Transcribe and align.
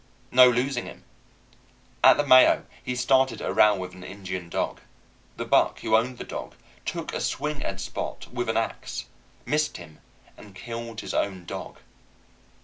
No 0.31 0.49
losing 0.49 0.87
him. 0.87 1.03
At 2.03 2.17
the 2.17 2.25
Mayo 2.25 2.65
he 2.81 2.95
started 2.95 3.39
a 3.39 3.53
row 3.53 3.75
with 3.75 3.93
an 3.93 4.03
Indian 4.03 4.49
dog. 4.49 4.81
The 5.37 5.45
buck 5.45 5.81
who 5.81 5.95
owned 5.95 6.17
the 6.17 6.23
dog 6.23 6.55
took 6.87 7.13
a 7.13 7.21
swing 7.21 7.61
at 7.63 7.79
Spot 7.79 8.25
with 8.33 8.49
an 8.49 8.57
ax, 8.57 9.05
missed 9.45 9.77
him, 9.77 9.99
and 10.35 10.55
killed 10.55 11.01
his 11.01 11.13
own 11.13 11.45
dog. 11.45 11.77